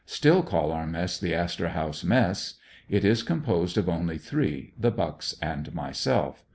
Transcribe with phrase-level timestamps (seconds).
[0.07, 2.55] Still call our mess the ''Astor House Mess"
[2.89, 6.43] It is composed of only three— the Bucks and myself.